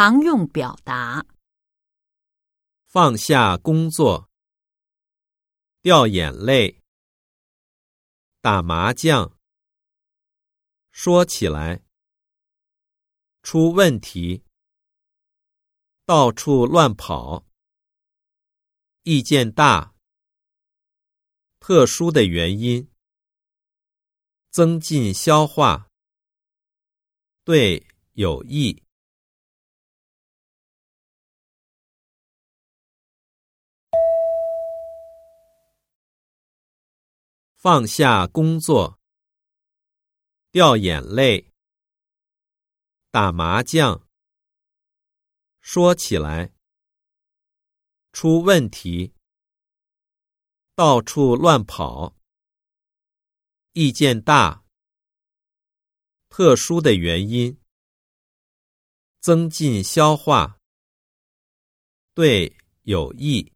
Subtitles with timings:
[0.00, 1.26] 常用表达：
[2.86, 4.30] 放下工作，
[5.82, 6.80] 掉眼泪，
[8.40, 9.36] 打麻将，
[10.92, 11.82] 说起来，
[13.42, 14.44] 出问题，
[16.04, 17.44] 到处乱跑，
[19.02, 19.96] 意见大，
[21.58, 22.88] 特殊的原因，
[24.50, 25.90] 增进消化，
[27.42, 28.84] 对有益。
[37.60, 39.00] 放下工作，
[40.52, 41.52] 掉眼泪，
[43.10, 44.06] 打麻将，
[45.60, 46.54] 说起来，
[48.12, 49.12] 出问题，
[50.76, 52.16] 到处乱跑，
[53.72, 54.64] 意见大，
[56.28, 57.60] 特殊的原因，
[59.18, 60.60] 增进消化，
[62.14, 63.52] 对有益。